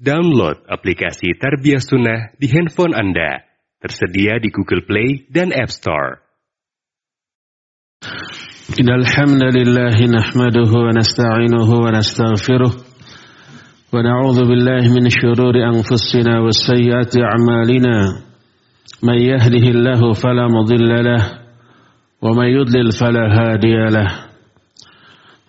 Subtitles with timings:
[0.00, 3.44] Download aplikasi Tarbiyah Sunnah di handphone Anda.
[3.84, 6.24] Tersedia di Google Play dan App Store.
[8.80, 17.20] Innal hamdalillah nahmaduhu wa nasta'inuhu wa nastaghfiruh wa na'udzu billahi min syururi anfusina wa sayyiati
[17.20, 18.24] a'malina.
[19.04, 21.22] Man yahdihillahu fala mudilla lah
[22.24, 23.28] wa man yudlil fala.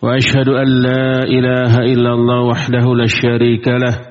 [0.04, 4.11] Wa ashhadu an la ilaha illallah wahdahu la syarika lah.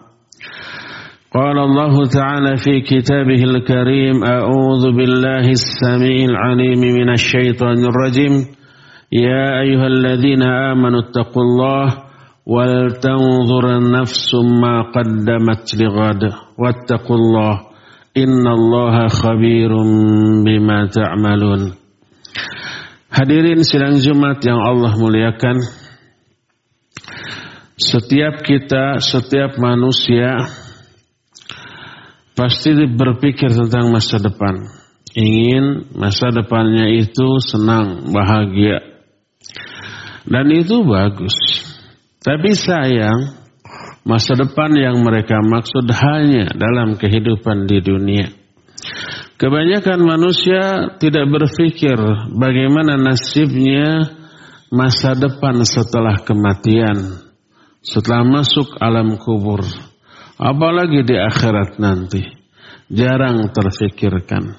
[1.36, 8.32] قال الله تعالى في كتابه الكريم أعوذ بالله السميع العليم من الشيطان الرجيم
[9.12, 11.86] يا أيها الذين آمنوا اتقوا الله
[12.46, 14.30] ولتنظر نفس
[14.62, 16.22] ما قدمت لغد
[16.58, 17.54] واتقوا الله
[18.16, 19.70] إن الله خبير
[20.46, 21.62] بما تعملون
[23.16, 25.56] Hadirin sidang Jumat yang Allah muliakan
[27.76, 30.48] Setiap kita, setiap manusia
[32.33, 34.55] Pasti berpikir tentang masa depan.
[35.11, 38.79] Ingin masa depannya itu senang, bahagia.
[40.23, 41.35] Dan itu bagus.
[42.21, 43.41] Tapi sayang
[44.01, 48.33] Masa depan yang mereka maksud hanya dalam kehidupan di dunia.
[49.37, 50.61] Kebanyakan manusia
[50.97, 51.97] tidak berpikir
[52.33, 54.09] bagaimana nasibnya
[54.73, 57.21] masa depan setelah kematian,
[57.85, 59.61] setelah masuk alam kubur,
[60.41, 62.25] apalagi di akhirat nanti.
[62.91, 64.57] Jarang terfikirkan.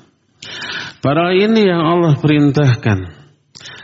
[1.02, 3.20] Para ini yang Allah perintahkan.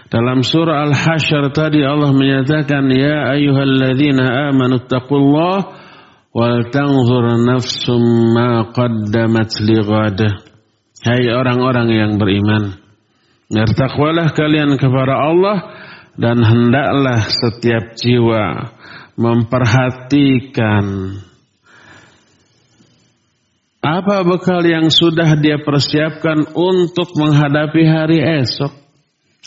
[0.08, 5.76] Dalam surah Al-Hasyr tadi Allah menyatakan, Ya ayuhalladzina amanu taqullah
[6.32, 6.64] wal
[7.44, 9.52] nafsum ma qaddamat.
[11.04, 12.80] Hai orang-orang yang beriman,
[13.52, 15.58] bertakwalah kalian kepada Allah
[16.16, 18.74] dan hendaklah setiap jiwa
[19.14, 20.84] memperhatikan
[23.88, 28.72] apa bekal yang sudah dia persiapkan untuk menghadapi hari esok.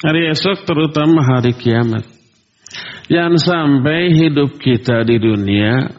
[0.01, 2.09] Hari esok terutama hari kiamat.
[3.05, 5.93] Jangan sampai hidup kita di dunia,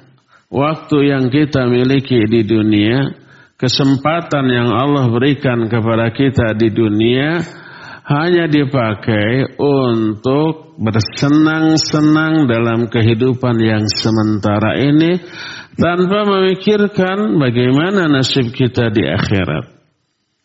[0.50, 3.14] waktu yang kita miliki di dunia,
[3.60, 7.61] kesempatan yang Allah berikan kepada kita di dunia
[8.12, 15.16] hanya dipakai untuk bersenang-senang dalam kehidupan yang sementara ini
[15.76, 19.64] tanpa memikirkan bagaimana nasib kita di akhirat.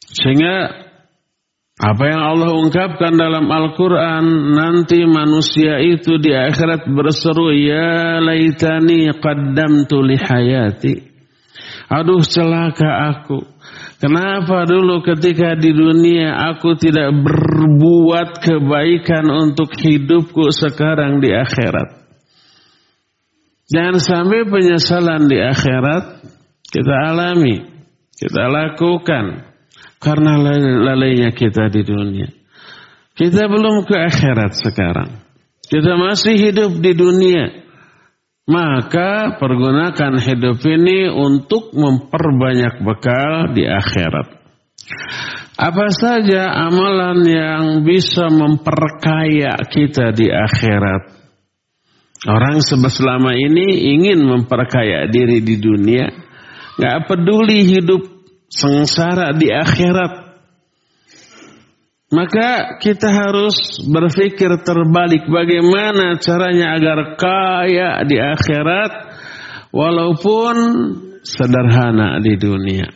[0.07, 0.55] Sehingga
[1.78, 10.01] apa yang Allah ungkapkan dalam Al-Quran nanti manusia itu di akhirat berseru ya laitani qaddamtu
[10.01, 11.17] li hayati
[11.88, 13.47] Aduh celaka aku.
[13.97, 21.97] Kenapa dulu ketika di dunia aku tidak berbuat kebaikan untuk hidupku sekarang di akhirat.
[23.68, 26.23] Jangan sampai penyesalan di akhirat
[26.70, 27.58] kita alami,
[28.14, 29.49] kita lakukan
[29.97, 30.34] karena
[30.78, 32.29] lalainya kita di dunia.
[33.17, 35.09] Kita belum ke akhirat sekarang.
[35.66, 37.66] Kita masih hidup di dunia.
[38.47, 44.40] Maka pergunakan hidup ini untuk memperbanyak bekal di akhirat.
[45.58, 51.17] Apa saja amalan yang bisa memperkaya kita di akhirat?
[52.23, 56.08] Orang selama ini ingin memperkaya diri di dunia,
[56.79, 58.05] nggak peduli hidup
[58.47, 60.27] sengsara di akhirat.
[62.08, 68.92] Maka kita harus berpikir terbalik bagaimana caranya agar kaya di akhirat
[69.76, 70.56] walaupun
[71.28, 72.88] sederhana di dunia.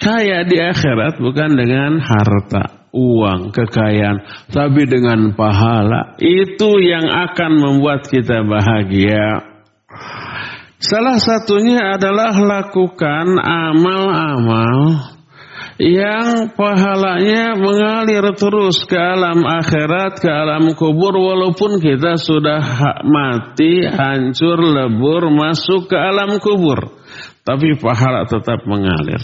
[0.00, 6.16] Kaya di akhirat bukan dengan harta, uang, kekayaan, tapi dengan pahala.
[6.16, 9.52] Itu yang akan membuat kita bahagia.
[10.80, 15.15] Salah satunya adalah lakukan amal-amal
[15.76, 22.60] yang pahalanya mengalir terus ke alam akhirat, ke alam kubur walaupun kita sudah
[23.04, 26.96] mati, hancur, lebur, masuk ke alam kubur.
[27.44, 29.20] Tapi pahala tetap mengalir.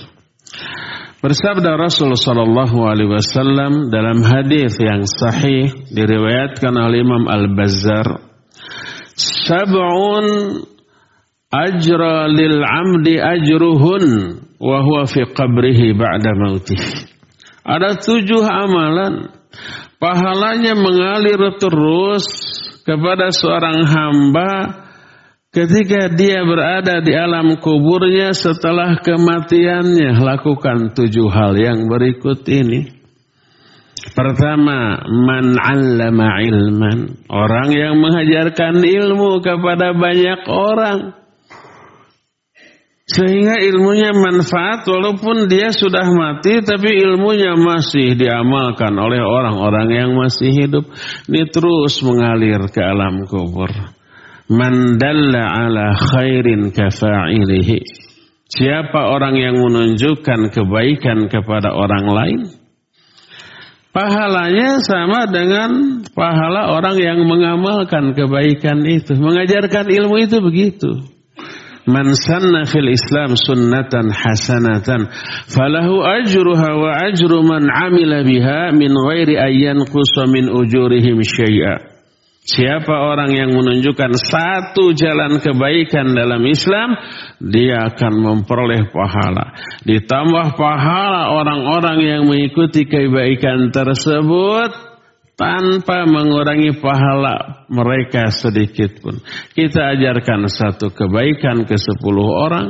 [1.23, 8.27] Bersabda Rasulullah sallallahu alaihi wasallam dalam hadis yang sahih diriwayatkan oleh Imam Al-Bazzar,
[9.17, 10.27] "Sab'un
[11.49, 14.05] ajra lil 'amdi ajruhun
[14.63, 16.79] wa huwa fi qabrihi ba'da mautih.
[17.67, 19.35] Ada tujuh amalan
[19.99, 22.27] pahalanya mengalir terus
[22.87, 24.51] kepada seorang hamba
[25.51, 33.03] ketika dia berada di alam kuburnya setelah kematiannya lakukan tujuh hal yang berikut ini.
[34.03, 35.55] Pertama, man
[36.43, 41.22] ilman, orang yang mengajarkan ilmu kepada banyak orang.
[43.13, 50.49] Sehingga ilmunya manfaat walaupun dia sudah mati tapi ilmunya masih diamalkan oleh orang-orang yang masih
[50.49, 50.89] hidup.
[51.29, 53.69] Ini terus mengalir ke alam kubur.
[54.49, 57.85] Man dalla ala khairin kafa'ilihi.
[58.49, 62.41] Siapa orang yang menunjukkan kebaikan kepada orang lain?
[63.93, 69.13] Pahalanya sama dengan pahala orang yang mengamalkan kebaikan itu.
[69.21, 71.12] Mengajarkan ilmu itu begitu.
[71.83, 75.11] Man sanna fil Islam sunnatan hasanatan
[75.51, 79.83] falahu ajruha wa ajru man amila biha min ghairi ayyan
[80.31, 81.93] min ujurihim syai'a.
[82.43, 86.99] Siapa orang yang menunjukkan satu jalan kebaikan dalam Islam,
[87.39, 89.55] dia akan memperoleh pahala.
[89.87, 94.92] Ditambah pahala orang-orang yang mengikuti kebaikan tersebut,
[95.37, 99.19] tanpa mengurangi pahala mereka sedikit pun.
[99.57, 102.69] Kita ajarkan satu kebaikan ke sepuluh orang.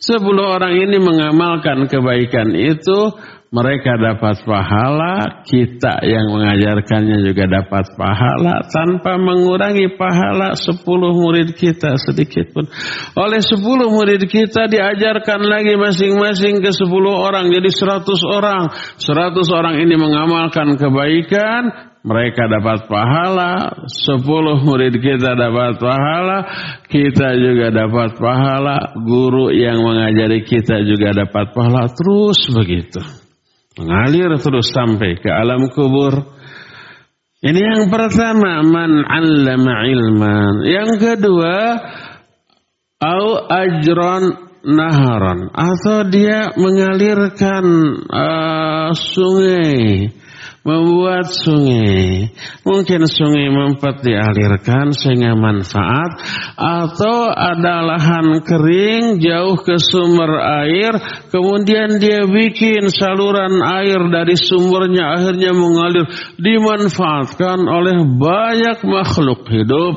[0.00, 3.12] Sepuluh orang ini mengamalkan kebaikan itu,
[3.50, 11.98] mereka dapat pahala, kita yang mengajarkannya juga dapat pahala tanpa mengurangi pahala sepuluh murid kita
[11.98, 12.70] sedikit pun.
[13.18, 18.70] Oleh sepuluh murid kita diajarkan lagi masing-masing ke sepuluh orang jadi seratus orang.
[19.02, 26.38] Seratus orang ini mengamalkan kebaikan, mereka dapat pahala, sepuluh murid kita dapat pahala,
[26.86, 33.19] kita juga dapat pahala, guru yang mengajari kita juga dapat pahala, terus begitu.
[33.80, 36.36] Mengalir terus sampai ke alam kubur.
[37.40, 40.54] Ini yang pertama, man 'allama ilman.
[40.68, 41.56] Yang kedua,
[43.00, 44.24] au ajron
[44.60, 47.64] naharan atau dia mengalirkan
[48.12, 50.12] uh, sungai
[50.60, 52.28] membuat sungai.
[52.68, 56.20] Mungkin sungai mempat dialirkan sehingga manfaat
[56.60, 60.92] atau ada lahan kering jauh ke sumber air
[61.32, 66.04] kemudian dia bikin saluran air dari sumbernya akhirnya mengalir
[66.36, 69.94] dimanfaatkan oleh banyak makhluk hidup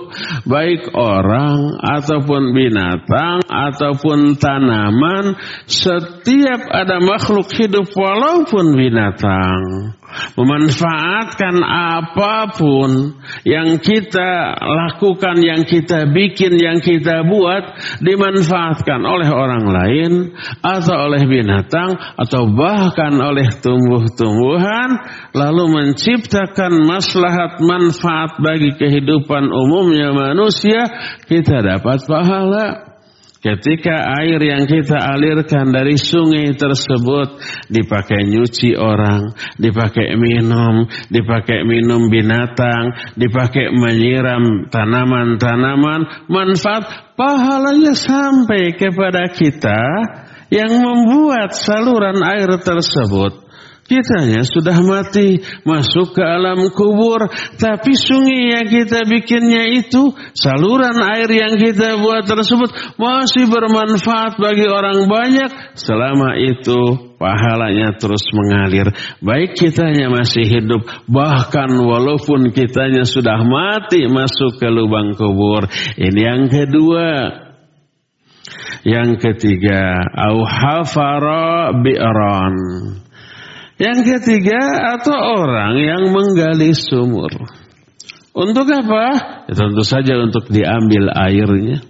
[0.47, 5.35] baik orang ataupun binatang ataupun tanaman
[5.67, 9.93] setiap ada makhluk hidup walaupun binatang
[10.37, 19.65] memanfaatkan apa pun yang kita lakukan, yang kita bikin, yang kita buat dimanfaatkan oleh orang
[19.65, 20.11] lain
[20.61, 24.89] atau oleh binatang atau bahkan oleh tumbuh-tumbuhan
[25.33, 30.87] lalu menciptakan maslahat manfaat bagi kehidupan umumnya manusia
[31.25, 32.92] kita dapat pahala.
[33.43, 42.07] Ketika air yang kita alirkan dari sungai tersebut dipakai nyuci orang, dipakai minum, dipakai minum
[42.07, 46.87] binatang, dipakai menyiram tanaman-tanaman, manfaat
[47.19, 49.81] pahalanya sampai kepada kita
[50.47, 53.42] yang membuat saluran air tersebut
[53.83, 57.27] Kitanya sudah mati, masuk ke alam kubur,
[57.59, 64.71] tapi sungai yang kita bikinnya itu, saluran air yang kita buat tersebut masih bermanfaat bagi
[64.71, 65.75] orang banyak.
[65.75, 68.87] Selama itu pahalanya terus mengalir.
[69.19, 75.67] Baik kitanya masih hidup, bahkan walaupun kitanya sudah mati masuk ke lubang kubur.
[75.99, 77.07] Ini yang kedua.
[78.83, 82.55] Yang ketiga, au hafara bi'ran
[83.83, 84.63] Yang ketiga
[84.95, 85.11] atau
[85.43, 87.35] orang yang menggali sumur.
[88.31, 89.05] Untuk apa?
[89.51, 91.83] Ya, tentu saja untuk diambil airnya.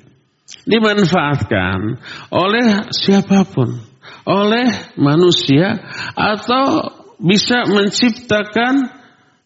[0.66, 2.02] Dimanfaatkan
[2.34, 3.78] oleh siapa pun.
[4.26, 5.78] Oleh manusia
[6.18, 6.90] atau
[7.22, 9.03] bisa menciptakan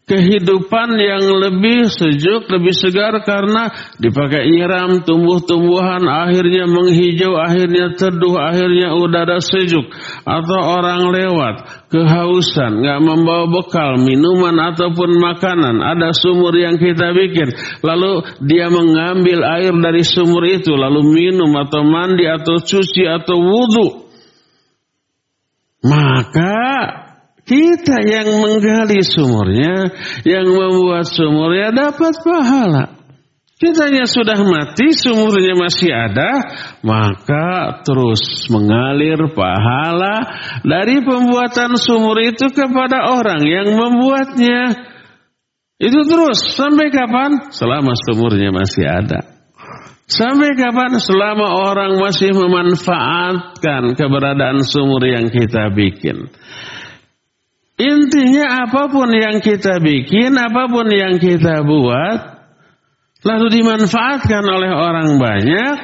[0.07, 3.67] kehidupan yang lebih sejuk, lebih segar karena
[3.99, 9.83] dipakai nyiram tumbuh-tumbuhan akhirnya menghijau, akhirnya teduh, akhirnya udara sejuk
[10.23, 11.55] atau orang lewat
[11.91, 17.51] kehausan, nggak membawa bekal minuman ataupun makanan, ada sumur yang kita bikin,
[17.83, 24.07] lalu dia mengambil air dari sumur itu lalu minum atau mandi atau cuci atau wudhu.
[25.77, 27.06] Maka
[27.47, 29.95] kita yang menggali sumurnya,
[30.27, 32.85] yang membuat sumurnya dapat pahala.
[33.57, 36.29] Kitanya sudah mati, sumurnya masih ada,
[36.85, 40.29] maka terus mengalir pahala
[40.61, 44.77] dari pembuatan sumur itu kepada orang yang membuatnya.
[45.81, 47.49] Itu terus sampai kapan?
[47.49, 49.25] Selama sumurnya masih ada.
[50.05, 51.01] Sampai kapan?
[51.01, 56.29] Selama orang masih memanfaatkan keberadaan sumur yang kita bikin.
[57.77, 62.19] Intinya apa pun yang kita bikin, apa pun yang kita buat,
[63.21, 65.77] lalu dimanfaatkan oleh orang banyak,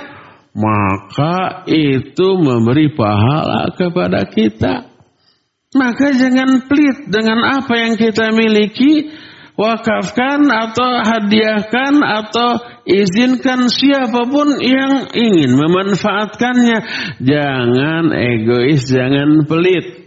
[0.58, 4.90] maka itu memberi pahala kepada kita.
[5.78, 9.14] Maka jangan pelit dengan apa yang kita miliki,
[9.54, 12.58] wakafkan atau hadiahkan atau
[12.90, 16.80] izinkan siapa pun yang ingin memanfaatkannya.
[17.22, 20.02] Jangan egois, jangan pelit.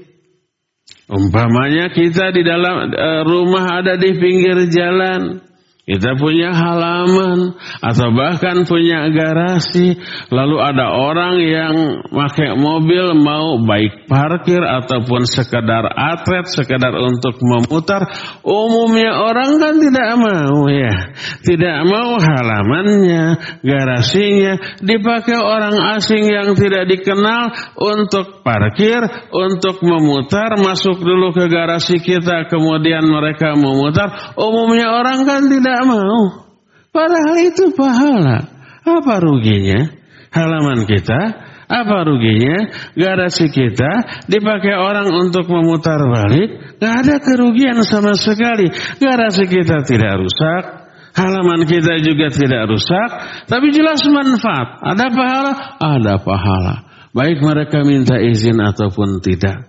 [1.07, 5.46] Umpamanya kita di dalam uh, rumah ada di pinggir jalan.
[5.87, 9.95] Kita punya halaman atau bahkan punya garasi.
[10.35, 11.75] Lalu ada orang yang
[12.11, 18.03] pakai mobil mau baik parkir ataupun sekedar atret, sekedar untuk memutar.
[18.43, 21.15] Umumnya orang kan tidak mau ya.
[21.47, 23.25] Tidak mau halamannya,
[23.63, 32.03] garasinya dipakai orang asing yang tidak dikenal untuk parkir, untuk memutar, masuk dulu ke garasi
[32.03, 34.35] kita kemudian mereka memutar.
[34.35, 36.49] Umumnya orang kan tidak tidak mau.
[36.89, 38.49] Padahal itu pahala.
[38.87, 39.93] Apa ruginya?
[40.33, 41.21] Halaman kita,
[41.69, 42.73] apa ruginya?
[42.97, 46.81] Garasi kita dipakai orang untuk memutar balik.
[46.81, 48.73] Gak ada kerugian sama sekali.
[48.97, 50.89] Garasi kita tidak rusak.
[51.17, 53.09] Halaman kita juga tidak rusak.
[53.49, 54.81] Tapi jelas manfaat.
[54.81, 55.53] Ada pahala?
[55.77, 56.75] Ada pahala.
[57.17, 59.69] Baik mereka minta izin ataupun tidak.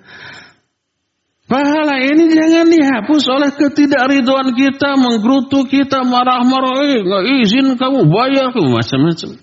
[1.47, 8.51] Pahala ini jangan dihapus oleh ketidakriduan kita, menggerutu kita, marah-marah, eh, nggak izin kamu bayar,
[8.51, 9.39] macam-macam.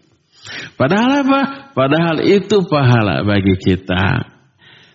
[0.76, 1.40] Padahal apa?
[1.72, 4.36] Padahal itu pahala bagi kita.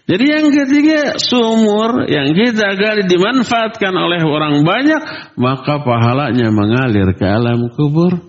[0.05, 5.01] Jadi yang ketiga, sumur yang kita gali dimanfaatkan oleh orang banyak,
[5.37, 8.28] maka pahalanya mengalir ke alam kubur.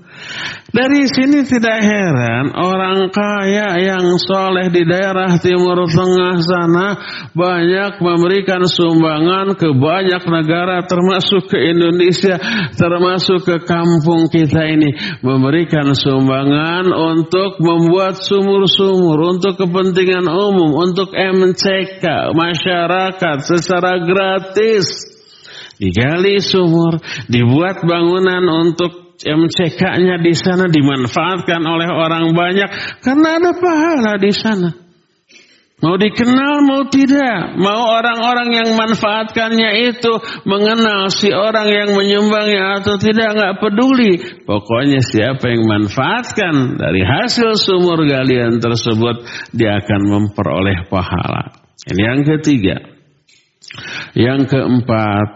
[0.71, 6.89] Dari sini tidak heran orang kaya yang soleh di daerah timur tengah sana
[7.35, 12.39] banyak memberikan sumbangan ke banyak negara termasuk ke Indonesia
[12.79, 14.95] termasuk ke kampung kita ini.
[15.27, 24.87] Memberikan sumbangan untuk membuat sumur-sumur untuk kepentingan umum untuk MCK masyarakat secara gratis.
[25.81, 32.69] Digali sumur dibuat bangunan untuk MCK-nya di sana dimanfaatkan oleh orang banyak
[33.05, 34.71] karena ada pahala di sana.
[35.81, 40.13] Mau dikenal mau tidak, mau orang-orang yang manfaatkannya itu
[40.45, 44.21] mengenal si orang yang menyumbangnya atau tidak nggak peduli.
[44.45, 49.25] Pokoknya siapa yang manfaatkan dari hasil sumur galian tersebut
[49.57, 51.57] dia akan memperoleh pahala.
[51.89, 52.77] Ini yang ketiga.
[54.13, 55.29] Yang keempat,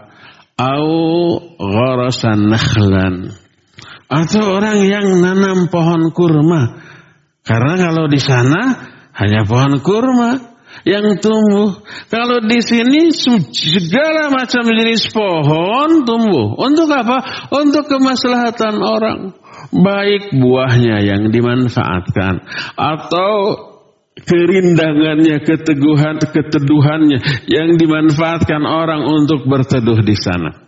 [0.61, 0.93] au
[1.57, 3.44] gharasan nakhlan
[4.05, 6.81] atau orang yang nanam pohon kurma.
[7.45, 8.61] Karena kalau di sana
[9.13, 11.81] hanya pohon kurma yang tumbuh.
[12.11, 16.57] Kalau di sini segala macam jenis pohon tumbuh.
[16.59, 17.49] Untuk apa?
[17.53, 19.19] Untuk kemaslahatan orang.
[19.71, 22.43] Baik buahnya yang dimanfaatkan
[22.75, 23.33] atau
[24.19, 27.19] kerindangannya, keteguhan, keteduhannya
[27.49, 30.65] yang dimanfaatkan orang untuk berteduh di sana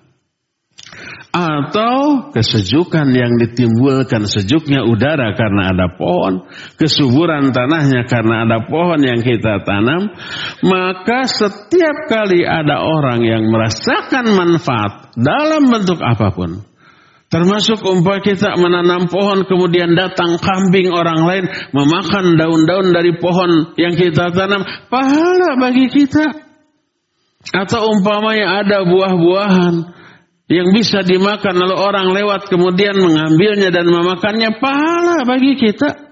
[1.38, 6.50] atau kesejukan yang ditimbulkan sejuknya udara karena ada pohon,
[6.82, 10.10] kesuburan tanahnya karena ada pohon yang kita tanam,
[10.66, 16.66] maka setiap kali ada orang yang merasakan manfaat dalam bentuk apa pun,
[17.28, 24.00] Termasuk umpah kita menanam pohon kemudian datang kambing orang lain memakan daun-daun dari pohon yang
[24.00, 24.64] kita tanam.
[24.88, 26.24] Pahala bagi kita.
[27.52, 29.97] Atau umpamanya ada buah-buahan
[30.48, 36.08] yang bisa dimakan lalu orang lewat kemudian mengambilnya dan memakannya pahala bagi kita.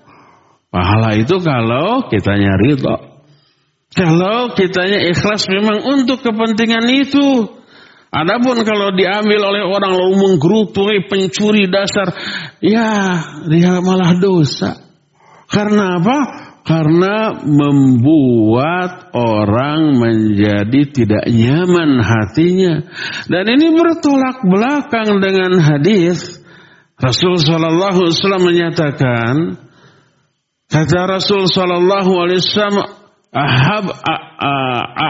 [0.68, 3.15] Pahala itu kalau kitanya ridho.
[3.96, 7.48] Kalau kitanya ikhlas memang untuk kepentingan itu.
[8.12, 12.12] Adapun kalau diambil oleh orang lalu menggerutui pencuri dasar,
[12.60, 14.84] ya dia malah dosa.
[15.48, 16.44] Karena apa?
[16.65, 22.81] Karena membuat orang menjadi tidak nyaman hatinya.
[23.29, 26.41] Dan ini bertolak belakang dengan hadis
[26.98, 29.34] Rasul Shallallahu Alaihi Wasallam menyatakan,
[30.65, 32.81] kata Rasul Shallallahu Alaihi Wasallam,
[33.29, 34.53] ahab a, a,
[34.89, 35.10] a,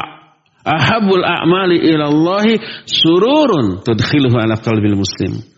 [0.66, 5.55] ahabul a'mali ilallahi sururun tudkhiluhu ala qalbil muslim.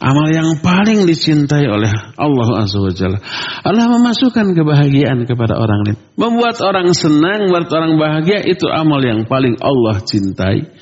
[0.00, 3.20] Amal yang paling dicintai oleh Allah Azza wa Jalla
[3.60, 6.00] Allah memasukkan kebahagiaan kepada orang lain.
[6.16, 10.72] Membuat orang senang, membuat orang bahagia itu amal yang paling Allah cintai.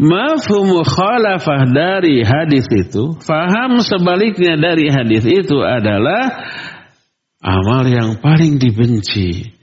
[0.00, 6.48] Mafhum khalafah dari hadis itu, faham sebaliknya dari hadis itu adalah
[7.44, 9.54] amal yang paling dibenci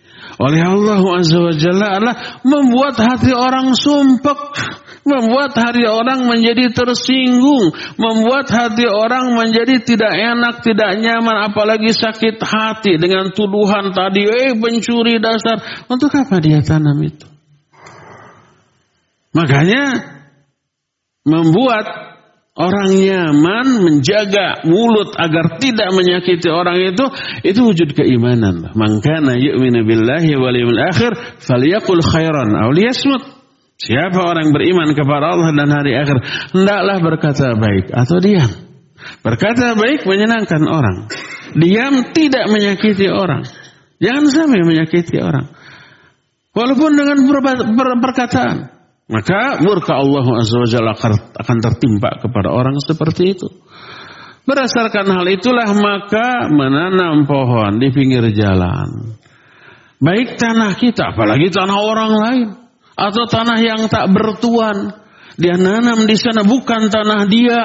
[0.41, 4.39] oleh Allah Azza wa Jalla adalah membuat hati orang sumpek
[5.01, 12.37] membuat hati orang menjadi tersinggung, membuat hati orang menjadi tidak enak, tidak nyaman, apalagi sakit
[12.37, 15.85] hati dengan tuduhan tadi, eh pencuri dasar.
[15.89, 17.27] Untuk apa dia tanam itu?
[19.31, 19.83] Makanya
[21.23, 22.11] membuat
[22.51, 27.05] orang nyaman menjaga mulut agar tidak menyakiti orang itu
[27.47, 28.75] itu wujud keimanan.
[28.75, 32.69] Mangkana yu'minu billahi wal yawmil akhir falyaqul khairan aw.
[33.81, 36.21] Siapa orang beriman kepada Allah dan hari akhir,
[36.53, 38.51] hendaklah berkata baik atau diam.
[39.25, 41.09] Berkata baik menyenangkan orang.
[41.57, 43.41] Diam tidak menyakiti orang.
[43.97, 45.49] Jangan sampai menyakiti orang.
[46.53, 47.25] Walaupun dengan
[48.05, 48.69] perkataan.
[49.09, 50.77] Maka murka Allah SWT
[51.35, 53.49] akan tertimpa kepada orang seperti itu.
[54.45, 59.17] Berdasarkan hal itulah maka menanam pohon di pinggir jalan.
[59.97, 62.60] Baik tanah kita, apalagi tanah orang lain
[62.95, 64.95] atau tanah yang tak bertuan.
[65.39, 67.59] Dia nanam di sana bukan tanah dia.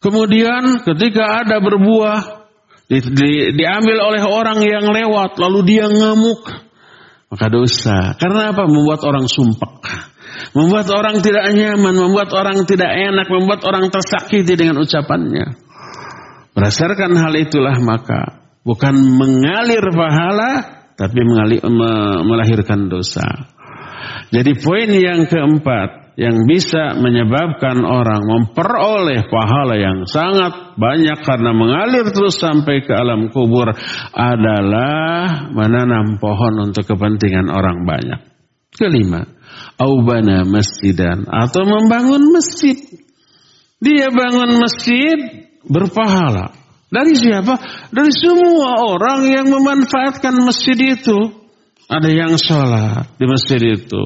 [0.00, 2.48] Kemudian ketika ada berbuah
[2.88, 6.42] di, di, diambil oleh orang yang lewat lalu dia ngamuk.
[7.30, 8.18] Maka dosa.
[8.18, 8.66] Karena apa?
[8.66, 10.10] Membuat orang sumpah.
[10.50, 15.54] Membuat orang tidak nyaman, membuat orang tidak enak, membuat orang tersakiti dengan ucapannya.
[16.50, 21.62] Berdasarkan hal itulah maka bukan mengalir pahala tapi mengalir,
[22.26, 23.24] melahirkan dosa.
[24.30, 32.12] Jadi poin yang keempat yang bisa menyebabkan orang memperoleh pahala yang sangat banyak karena mengalir
[32.12, 33.72] terus sampai ke alam kubur
[34.12, 38.20] adalah menanam pohon untuk kepentingan orang banyak.
[38.70, 39.24] Kelima,
[39.80, 42.76] aubana masjidan atau membangun masjid.
[43.80, 46.52] Dia bangun masjid berpahala.
[46.92, 47.54] Dari siapa?
[47.88, 51.39] Dari semua orang yang memanfaatkan masjid itu.
[51.90, 54.04] Ada yang sholat di masjid itu.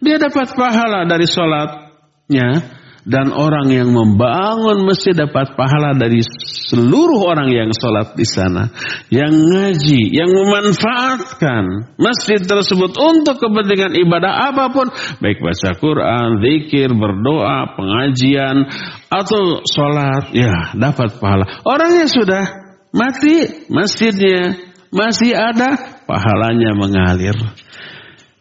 [0.00, 2.80] Dia dapat pahala dari sholatnya.
[3.08, 6.20] Dan orang yang membangun masjid dapat pahala dari
[6.68, 8.68] seluruh orang yang sholat di sana.
[9.08, 14.92] Yang ngaji, yang memanfaatkan masjid tersebut untuk kepentingan ibadah apa pun.
[15.24, 18.68] Baik baca Quran, zikir, berdoa, pengajian,
[19.08, 20.28] atau sholat.
[20.36, 21.48] Ya dapat pahala.
[21.64, 22.44] Orangnya sudah
[22.92, 27.36] mati, masjidnya masih ada, pahalanya mengalir.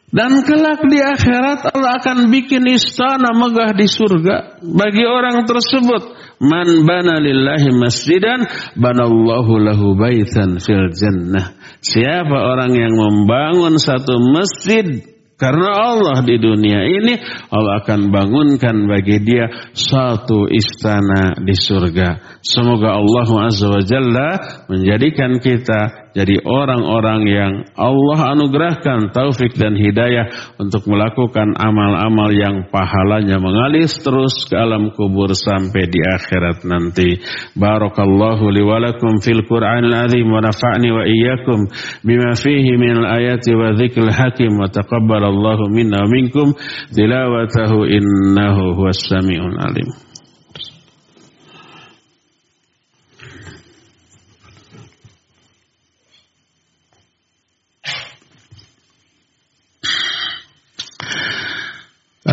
[0.08, 6.16] Dan kelak di akhirat Allah akan bikin istana megah di surga bagi orang tersebut.
[6.40, 8.48] Man bana lillahi masjidan
[8.80, 11.52] banallahu lahu baitan fil jannah.
[11.84, 15.04] Siapa orang yang membangun satu masjid
[15.38, 17.14] karena Allah di dunia ini
[17.54, 22.42] Allah akan bangunkan bagi dia satu istana di surga.
[22.42, 24.30] Semoga Allah Azza wa Jalla
[24.66, 33.38] menjadikan kita jadi orang-orang yang Allah anugerahkan taufik dan hidayah untuk melakukan amal-amal yang pahalanya
[33.38, 37.22] mengalir terus ke alam kubur sampai di akhirat nanti.
[37.54, 41.70] Barakallahu li walakum fil Qur'anil azim wa nafa'ni wa iyyakum
[42.02, 46.58] bima fihi min al-ayati wa dzikril hakim wa taqabbalallahu minna minkum
[46.98, 50.07] tilawatahu innahu huwas samiul alim.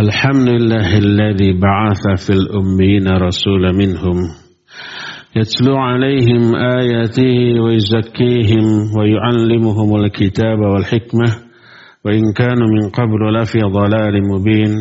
[0.04, 4.18] الحمد لله الذي بعث في الأمين رسول منهم
[5.36, 6.42] يتلو عليهم
[6.80, 8.66] آياته ويزكيهم
[8.98, 11.28] ويعلمهم الكتاب والحكمة
[12.04, 14.72] وإن كانوا من قبل لفي ضلال مبين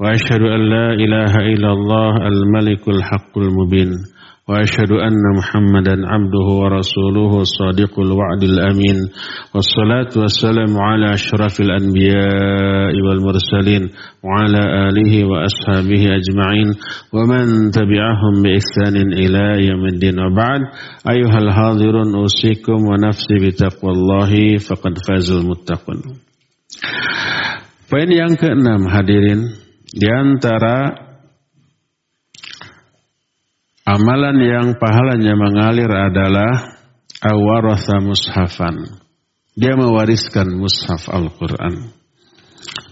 [0.00, 3.90] وأشهد أن لا إله إلا الله الملك الحق المبين
[4.50, 8.98] وأشهد أن محمدا عبده ورسوله الصادق الوعد الأمين
[9.54, 13.82] والصلاة والسلام على أشرف الأنبياء والمرسلين
[14.26, 16.68] وعلى آله وأصحابه أجمعين
[17.14, 20.18] ومن تبعهم بإحسان إلى يوم الدين.
[20.18, 20.60] وبعد
[21.14, 26.00] أيها الحاضرون أوصيكم ونفسي بتقوى الله فقد فاز المتقون.
[27.90, 29.50] Poin yang keenam hadirin
[29.90, 31.09] di antara
[33.90, 36.78] Amalan yang pahalanya mengalir adalah
[37.18, 39.02] awarasa mushafan.
[39.58, 41.90] Dia mewariskan mushaf Al-Quran.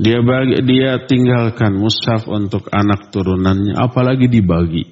[0.02, 4.90] Dia bagi, dia tinggalkan mushaf untuk anak turunannya, apalagi dibagi.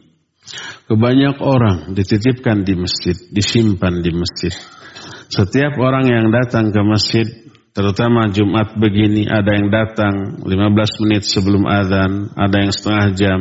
[0.86, 4.54] Kebanyak orang dititipkan di masjid, disimpan di masjid.
[5.26, 7.26] Setiap orang yang datang ke masjid,
[7.74, 13.40] terutama Jumat begini, ada yang datang 15 menit sebelum azan, ada yang setengah jam,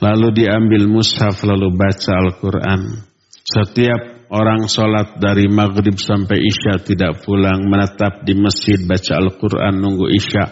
[0.00, 2.80] lalu diambil mushaf lalu baca Al-Quran.
[3.46, 10.10] Setiap orang sholat dari maghrib sampai isya tidak pulang, menetap di masjid baca Al-Quran nunggu
[10.10, 10.44] isya.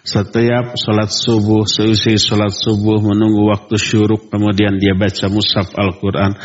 [0.00, 6.40] Setiap sholat subuh, seusai sholat subuh menunggu waktu syuruk, kemudian dia baca mushaf Al-Quran.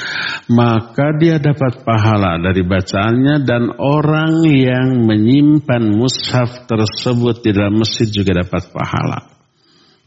[0.51, 8.11] Maka dia dapat pahala dari bacaannya dan orang yang menyimpan mushaf tersebut di dalam masjid
[8.11, 9.34] juga dapat pahala.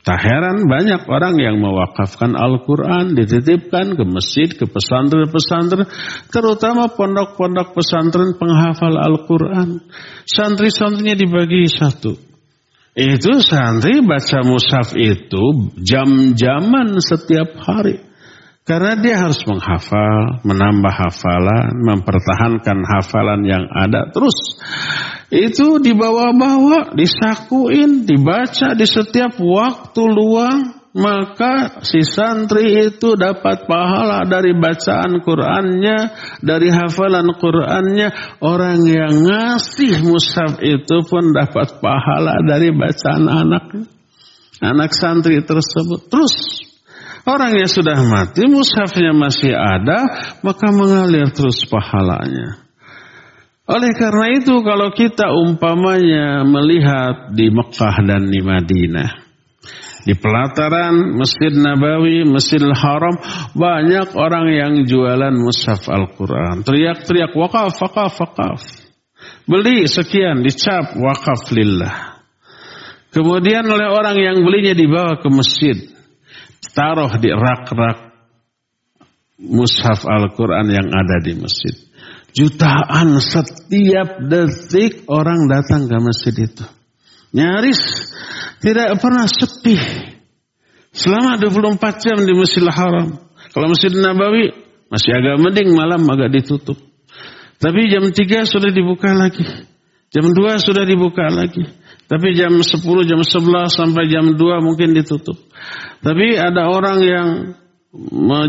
[0.07, 5.85] Tak heran banyak orang yang mewakafkan Al-Quran, dititipkan ke masjid, ke pesantren-pesantren,
[6.33, 9.85] terutama pondok-pondok pesantren penghafal Al-Quran.
[10.25, 12.17] Santri-santrinya dibagi satu.
[12.99, 18.08] Itu santri baca mushaf itu jam-jaman setiap hari.
[18.69, 24.13] Karena dia harus menghafal, menambah hafalan, mempertahankan hafalan yang ada.
[24.13, 24.37] Terus
[25.33, 34.53] itu dibawa-bawa, disakuin, dibaca di setiap waktu luang, maka si santri itu dapat pahala dari
[34.53, 35.99] bacaan Qur'annya,
[36.45, 38.37] dari hafalan Qur'annya.
[38.45, 43.89] Orang yang ngasih mushaf itu pun dapat pahala dari bacaan anaknya.
[44.61, 46.13] Anak santri tersebut.
[46.13, 46.68] Terus
[47.29, 50.09] orang yang sudah mati, mushafnya masih ada,
[50.41, 52.65] maka mengalir terus pahalanya.
[53.69, 59.29] Oleh karena itu kalau kita umpamanya melihat di Mekah dan di Madinah.
[60.09, 63.21] Di pelataran Masjid Nabawi, Masjidil Haram,
[63.53, 66.65] banyak orang yang jualan mushaf Al-Quran.
[66.65, 68.63] Teriak-teriak wakaf, wakaf, wakaf.
[69.45, 72.25] Beli sekian, dicap wakaf lillah.
[73.13, 75.98] Kemudian oleh orang yang belinya dibawa ke masjid.
[76.73, 77.99] Taruh di rak-rak
[79.39, 81.75] mushaf Al-Quran yang ada di masjid.
[82.35, 86.67] Jutaan setiap detik orang datang ke masjid itu.
[87.33, 87.81] Nyaris
[88.61, 89.77] tidak pernah sepi.
[90.93, 93.09] Selama 24 jam di Masjidil Haram.
[93.55, 94.51] Kalau Masjid Nabawi
[94.89, 96.77] masih agak mending malam agak ditutup.
[97.59, 98.15] Tapi jam 3
[98.49, 99.45] sudah dibuka lagi.
[100.09, 101.67] Jam 2 sudah dibuka lagi.
[102.09, 102.65] Tapi jam 10,
[103.05, 105.37] jam 11 sampai jam 2 mungkin ditutup.
[106.01, 107.29] Tapi ada orang yang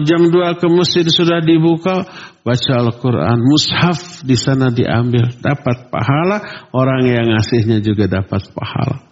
[0.07, 2.07] jam 2 ke masjid sudah dibuka,
[2.43, 9.03] baca Al-Quran, mushaf di sana diambil, dapat pahala, orang yang ngasihnya juga dapat pahala.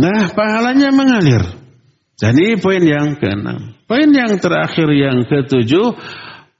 [0.00, 1.44] Nah, pahalanya mengalir.
[2.16, 3.76] Jadi poin yang keenam.
[3.84, 5.92] Poin yang terakhir yang ketujuh,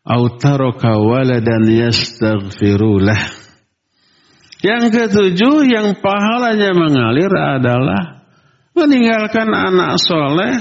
[0.05, 3.44] autaroka waladan yastaghfirulah.
[4.65, 8.25] Yang ketujuh yang pahalanya mengalir adalah
[8.73, 10.57] meninggalkan anak soleh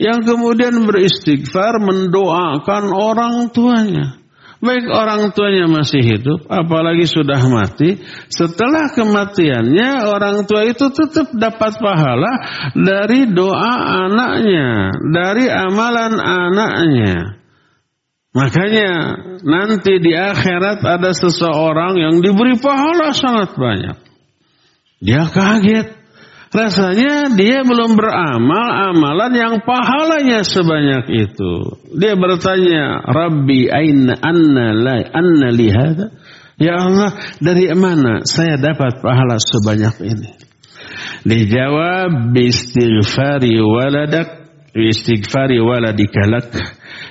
[0.00, 4.16] yang kemudian beristighfar mendoakan orang tuanya.
[4.62, 7.98] Baik orang tuanya masih hidup, apalagi sudah mati.
[8.30, 12.32] Setelah kematiannya, orang tua itu tetap dapat pahala
[12.70, 17.41] dari doa anaknya, dari amalan anaknya.
[18.32, 18.90] Makanya
[19.44, 23.98] nanti di akhirat ada seseorang yang diberi pahala sangat banyak.
[25.04, 26.00] Dia kaget.
[26.52, 31.80] Rasanya dia belum beramal amalan yang pahalanya sebanyak itu.
[31.96, 36.12] Dia bertanya, Rabbi aina anna la anna li hadha?
[36.60, 40.30] Ya Allah, dari mana saya dapat pahala sebanyak ini?
[41.24, 44.41] Dijawab istighfari waladak
[44.72, 46.52] istighfari waladikalak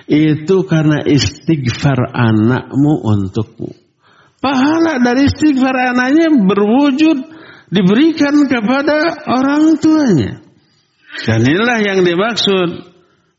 [0.09, 3.71] itu karena istighfar anakmu untukmu.
[4.41, 7.17] Pahala dari istighfar anaknya berwujud
[7.69, 10.41] diberikan kepada orang tuanya.
[11.21, 12.91] Dan inilah yang dimaksud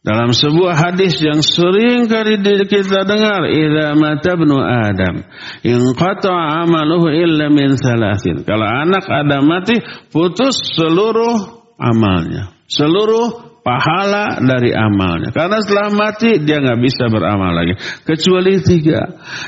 [0.02, 5.22] Dalam sebuah hadis yang sering kali kita dengar, "Idza mata ibnu Adam,
[5.62, 9.78] in qata'a amaluhu illa min thalathin." Kalau anak Adam mati,
[10.10, 12.50] putus seluruh amalnya.
[12.66, 15.30] Seluruh pahala dari amalnya.
[15.30, 17.78] Karena setelah mati dia nggak bisa beramal lagi.
[18.02, 19.00] Kecuali tiga.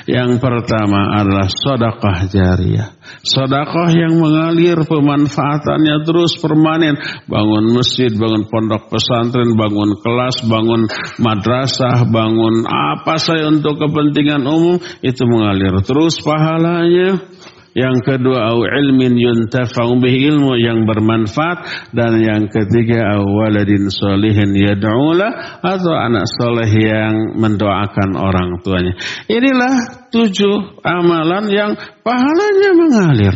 [0.06, 2.94] Yang pertama adalah sodakah jariah.
[3.20, 6.96] Sodakah yang mengalir pemanfaatannya terus permanen.
[7.28, 10.82] Bangun masjid, bangun pondok pesantren, bangun kelas, bangun
[11.20, 14.78] madrasah, bangun apa saja untuk kepentingan umum.
[15.04, 17.33] Itu mengalir terus pahalanya
[17.74, 24.54] yang kedua au ilmin yuntafa'u bihi ilmu yang bermanfaat dan yang ketiga au waladin solihin
[24.54, 28.94] yad'ula atau anak soleh yang mendoakan orang tuanya.
[29.26, 31.74] Inilah tujuh amalan yang
[32.06, 33.34] pahalanya mengalir.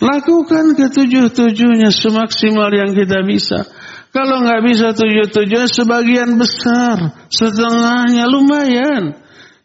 [0.00, 3.64] Lakukan ketujuh-tujuhnya semaksimal yang kita bisa.
[4.12, 9.16] Kalau nggak bisa tujuh-tujuhnya sebagian besar, setengahnya lumayan.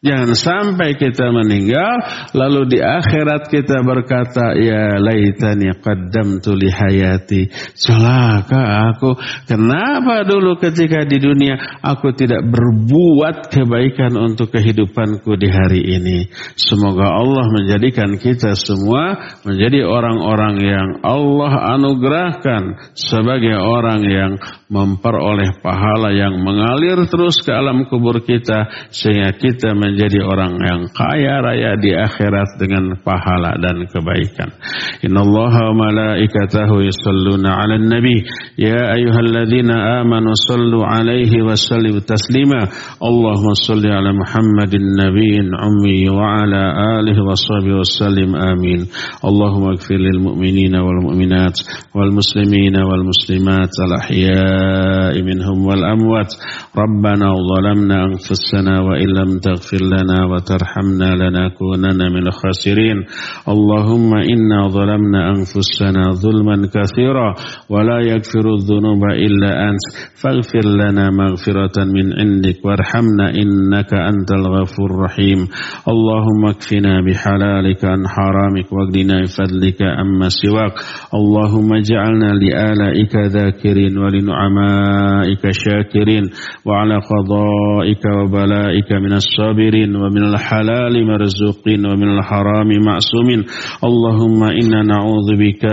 [0.04, 2.04] Jangan sampai kita meninggal
[2.36, 7.48] lalu di akhirat kita berkata ya laitani qaddamtu li hayati.
[7.74, 9.16] Celaka aku.
[9.48, 16.28] Kenapa dulu ketika di dunia aku tidak berbuat kebaikan untuk kehidupanku di hari ini.
[16.60, 19.16] Semoga Allah menjadikan kita semua
[19.48, 24.32] menjadi orang-orang yang Allah anugerahkan sebagai orang yang
[24.70, 31.43] memperoleh pahala yang mengalir terus ke alam kubur kita sehingga kita menjadi orang yang kaya
[31.43, 34.55] raya di akhirat dengan pahala dan kebaikan.
[35.03, 38.23] Inna Allah wa malaikatahu yusalluna ala nabi.
[38.55, 42.71] Ya ayuhalladzina amanu sallu alaihi wa sallimu taslima.
[43.03, 46.63] Allahumma salli ala Muhammadin nabiyyin ummi wa ala
[47.03, 48.87] alihi wa sahbihi wa sallim amin.
[49.21, 51.59] Allahumma agfir lil mu'minina wal mu'minat
[51.93, 56.31] wal muslimina wal muslimat al ahya'i minhum wal amwat.
[56.73, 62.98] Rabbana ظلمنا أنفسنا وإن لم تغفر لنا وترحمنا لنكونن من الخاسرين.
[63.50, 67.34] اللهم إنا ظلمنا أنفسنا ظلما كثيرا
[67.70, 69.86] ولا يغفر الذنوب إلا أنت.
[70.24, 75.40] فاغفر لنا مغفرة من عندك وارحمنا إنك أنت الغفور الرحيم.
[75.90, 80.74] اللهم اكفنا بحلالك عن حرامك واغننا بفضلك أما سواك.
[81.14, 86.24] اللهم اجعلنا لآلائك ذاكرين ولنعمائك شاكرين.
[86.66, 89.65] وعلى قضائك وبلائك من الصابرين.
[89.65, 93.45] الخير ومن الحلال مرزوقين ومن الحرام معصومين
[93.85, 95.65] اللهم إنا نعوذ بك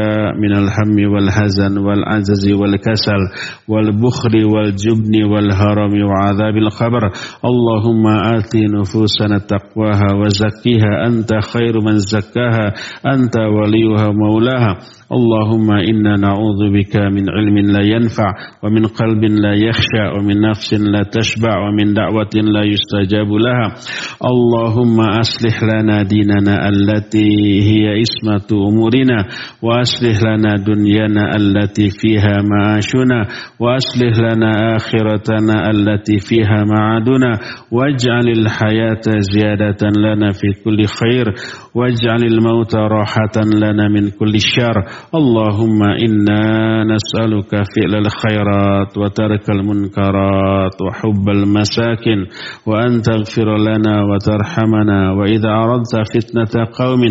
[0.42, 3.22] من الهم والحزن والعجز والكسل
[3.68, 7.04] والبخل والجبن والهرم وعذاب القبر
[7.46, 12.68] اللهم آت نفوسنا تقواها وزكيها أنت خير من زكاها
[13.14, 14.76] أنت وليها مولاها
[15.12, 18.30] اللهم إنا نعوذ بك من علم لا ينفع
[18.64, 23.68] ومن قلب لا يخشى ومن نفس لا تشبع ومن دعوة لا يستجاب لها
[24.33, 27.29] اللهم أصلح لنا ديننا التي
[27.71, 29.19] هي اسمة أمورنا
[29.63, 33.21] وأصلح لنا دنيانا التي فيها معاشنا
[33.61, 37.33] وأصلح لنا آخرتنا التي فيها معادنا.
[37.73, 41.27] واجعل الحياة زيادة لنا في كل خير
[41.75, 44.77] واجعل الموت راحة لنا من كل شر.
[45.15, 52.27] اللهم إنا نسألك فعل الخيرات وترك المنكرات وحب المساكن
[52.67, 57.03] وأن تغفر لنا وترحمنا وإذا أردت فتنة قوم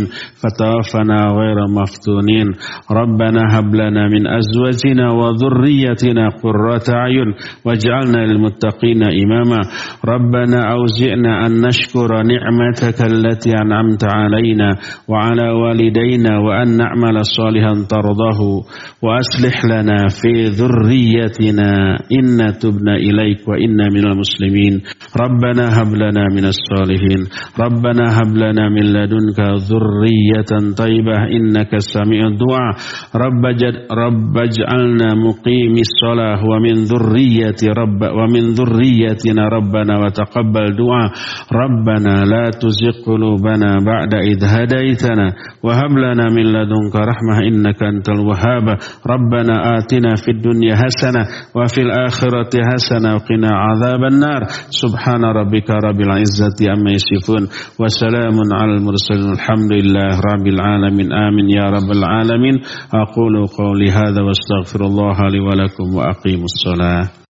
[0.42, 2.48] فتوفنا غير مفتونين.
[2.92, 7.30] ربنا هب لنا من أزواجنا وذريتنا قرة أعين
[7.66, 9.60] واجعلنا للمتقين إماما.
[10.06, 14.70] ربنا أوزئنا أن نشكر نعمتك التي أنعمت علينا
[15.08, 18.42] وعلى والدينا وأن نعمل صالحا ترضاه.
[19.04, 24.82] وأصلح لنا في ذريتنا إن تبنا إليك وإنا من المسلمين.
[25.22, 27.22] ربنا هب لنا من الصالحين.
[27.60, 32.74] ربنا هب لنا من لدنك ذرية طيبة إنك سميع الدعاء.
[33.16, 33.44] رب,
[34.04, 41.10] رب اجعلنا مقيم الصلاة ومن ذرية رب ومن ذريتنا ربنا وتقبل دعاء.
[41.54, 45.28] ربنا لا تزغ قلوبنا بعد إذ هديتنا.
[45.64, 48.78] وهب لنا من لدنك رحمة إنك أنت الوهاب.
[49.08, 51.24] ربنا آتنا في الدنيا حسنة
[51.56, 54.42] وفي الآخرة حسنة وقنا عذاب النار.
[54.70, 57.44] سبحان ربك رب العزة izzati amma yasifun.
[57.78, 61.14] Wa salamun alal mursalin alhamdulillah rabbil alamin.
[61.14, 62.58] Amin ya rabbal alamin.
[63.02, 67.31] Aqulu qawli hadha wa astaghfirullah li wa lakum wa aqimus